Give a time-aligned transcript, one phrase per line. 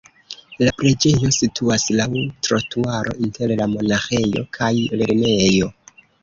[0.67, 4.71] La preĝejo situas laŭ la trotuaro inter la monaĥejo kaj
[5.03, 5.71] lernejo.